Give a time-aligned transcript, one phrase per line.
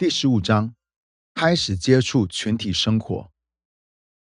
[0.00, 0.74] 第十五章，
[1.34, 3.30] 开始接触群体生活。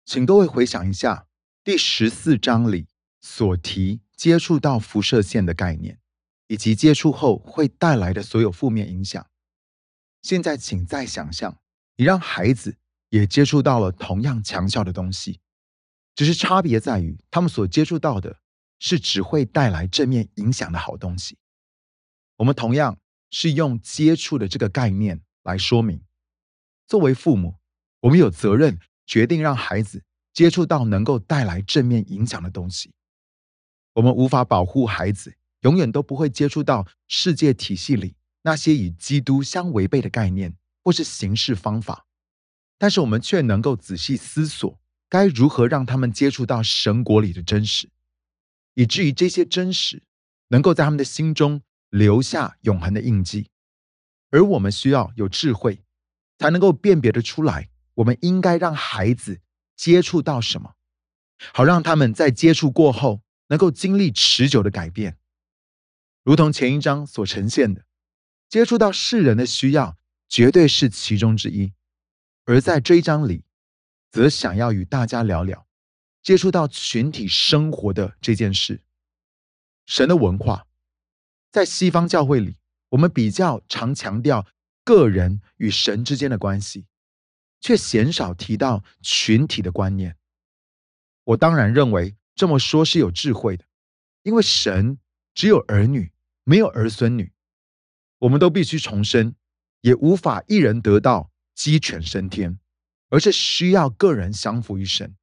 [0.04, 1.26] 请各位回想一下
[1.64, 2.90] 第十四章里
[3.22, 5.98] 所提接触到辐射线的概念，
[6.48, 9.26] 以及接触后会带来的所有负面影响。
[10.22, 11.58] 现在，请再想象，
[11.96, 12.76] 你让孩子
[13.08, 15.40] 也接触到了同样强效的东西，
[16.14, 18.42] 只是差别在于他们所接触到的
[18.80, 21.38] 是只会带来正面影响的好东西。
[22.36, 23.00] 我们同样
[23.32, 25.22] 是用接触的这个概念。
[25.50, 26.00] 来说明，
[26.88, 27.56] 作为父母，
[28.02, 32.94] 我们有责任决定让孩子接触到能够带来正面影响的东西。
[33.94, 42.06] 我们无法保护孩子永远都不会接触到世界体系里那些与基督相违背的概念或是行事方法，
[42.78, 44.80] 但是我们却能够仔细思索
[45.10, 47.90] 该如何让他们接触到神国里的真实，
[48.76, 50.04] 以至于这些真实
[50.50, 53.50] 能够在他们的心中留下永恒的印记。
[54.32, 55.84] 而我们需要有智慧，
[56.38, 59.42] 才能够辨别的出来，我们应该让孩子
[59.76, 60.76] 接触到什么，
[61.54, 65.18] 好让他们在接触过后能够经历持久的改变。
[66.24, 67.86] 如同前一章所呈现的，
[68.48, 71.74] 接触到世人的需要绝对是其中之一，
[72.46, 73.46] 而在这一章里，
[74.12, 75.66] 则想要与大家聊聊
[76.22, 78.84] 接触到群体生活的这件事。
[79.88, 80.68] 神的文化
[81.52, 82.59] 在西方教会里。
[82.90, 84.46] 我们比较常强调
[84.84, 86.86] 个人与神之间的关系，
[87.62, 90.18] 却鲜少提到群体的观念。
[91.24, 93.66] 我当然认为这么说是有智慧的，
[94.24, 94.98] 因为神
[95.34, 96.12] 只有儿女，
[96.44, 97.32] 没有儿孙女。
[98.20, 99.36] 我们都必须重生，
[99.82, 102.60] 也无法一人得到鸡犬升天，
[103.10, 105.16] 而是需要个人相服于神。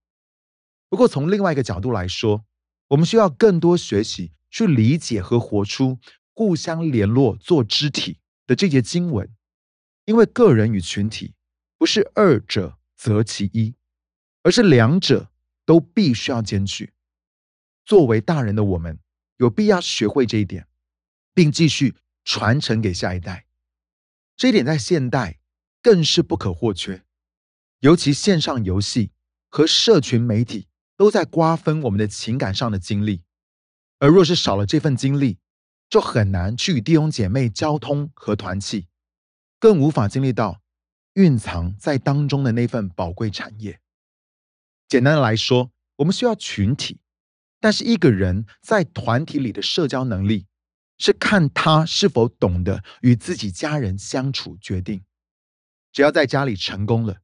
[0.89, 2.47] 不过从另外一个角度来说，
[2.89, 5.99] 我们需要更多学习去理解和活出。
[6.37, 9.35] 互相联络做肢体的这节经文，
[10.05, 11.35] 因为个人与群体
[11.79, 13.75] 不是二者择其一，
[14.43, 15.31] 而是两者
[15.65, 16.93] 都必须要兼具。
[17.87, 18.99] 作为大人的我们，
[19.39, 20.69] 有必要学会这一点，
[21.33, 23.47] 并继续传承给下一代。
[24.37, 25.41] 这一点在现代
[25.81, 27.03] 更是不可或缺，
[27.81, 29.11] 尤其线上游戏
[29.49, 30.69] 和社群媒体
[30.99, 33.23] 都在瓜分我们的情感上的精力，
[34.01, 35.39] 而若是少了这份精力，
[35.89, 38.89] 就很难去与弟兄姐妹交通和团契，
[39.59, 40.61] 更无法经历到
[41.15, 43.81] 蕴藏在当中的那份宝贵产业。
[44.89, 46.99] 简单的来说，我们需要群体，
[47.61, 50.47] 但是一个人在团体里的社交能力，
[50.99, 55.05] 是看他是否懂得与自己家人相处决定。
[55.93, 57.21] 只要在家里成功了，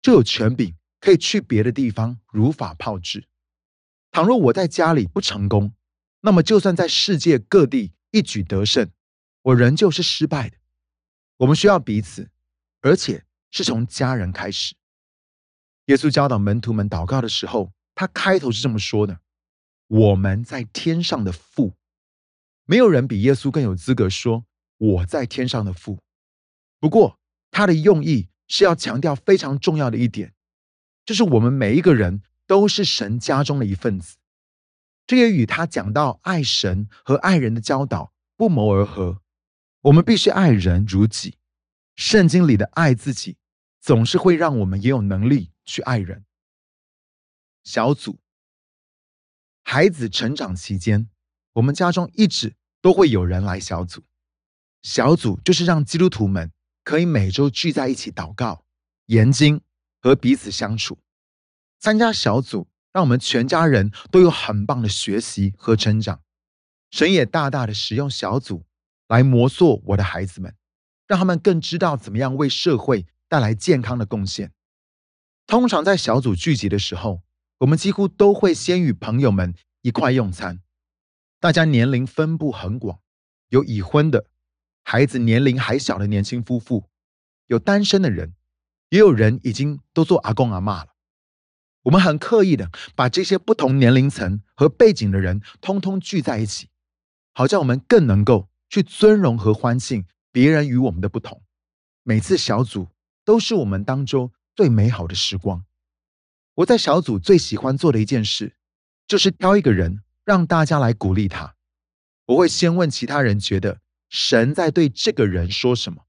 [0.00, 3.28] 就有权柄可以去别的地方如法炮制。
[4.10, 5.74] 倘若我在家里不成功，
[6.22, 7.92] 那么就算在世界各地。
[8.16, 8.90] 一举得胜，
[9.42, 10.56] 我仍旧是失败的。
[11.36, 12.30] 我们需要彼此，
[12.80, 14.74] 而且是从家人开始。
[15.86, 19.20] 耶稣教导门徒们祷告的时候，他开头是这么说的
[19.86, 21.74] ：“我们在天上的父。”
[22.64, 24.46] 没有人比耶稣更有资格说
[24.78, 25.98] “我在天上的父”。
[26.80, 27.18] 不过，
[27.50, 30.32] 他的用意是要强调非常重要的一点，
[31.04, 34.16] 就是我们每一个人都是神家中的一份子。
[35.06, 39.22] 这也与他讲到爱神和爱人的教导不谋而合。
[39.82, 41.38] 我们必须爱人如己。
[41.94, 43.36] 圣经里的爱自己，
[43.80, 46.24] 总是会让我们也有能力去爱人。
[47.62, 48.18] 小组，
[49.62, 51.08] 孩子成长期间，
[51.54, 54.04] 我们家中一直都会有人来小组。
[54.82, 56.52] 小组就是让基督徒们
[56.84, 58.64] 可以每周聚在一起祷告、
[59.06, 59.60] 研经
[60.00, 60.98] 和彼此相处。
[61.78, 62.68] 参加小组。
[62.96, 66.22] 让我们全家人都有很棒的学习和成长。
[66.90, 68.64] 神也大大的使用小组
[69.06, 70.54] 来磨塑我的孩子们，
[71.06, 74.50] 让他们更知道怎么样为社会带来健康的贡献。
[75.46, 77.20] 通常在小组聚集的时候，
[77.58, 80.62] 我们几乎都会先与朋友们一块用餐。
[81.38, 83.00] 大家年龄分布很广，
[83.50, 84.24] 有已婚的，
[84.84, 86.88] 孩子年龄还小的年轻夫妇，
[87.48, 88.32] 有单身的人，
[88.88, 90.95] 也有人已经都做阿公阿妈了。
[91.86, 96.68] 我们很刻意的把这些不同年龄层和背景的人通通聚在一起，
[97.32, 101.42] 好叫我们更能够去尊荣和欢庆别人与我们的不同。
[102.02, 102.88] 每次小组
[103.24, 105.64] 都是我们当中最美好的时光。
[106.54, 108.56] 我在小组最喜欢做的一件事，
[109.06, 111.54] 就是挑一个人让大家来鼓励他。
[112.26, 113.78] 我会先问其他人觉得
[114.08, 116.02] 神在对这个人说什么，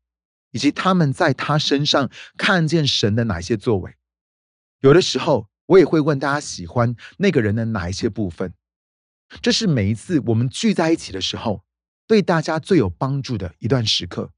[0.50, 3.94] 以及他们在他身上看见神的哪些作为。
[4.80, 5.48] 有的时候。
[5.68, 8.54] 我也会问大家喜欢那个人的哪一些部分，
[9.42, 11.64] 这是每一次我们聚在一起的时候，
[12.08, 14.32] 对大家最有帮助的一段时刻。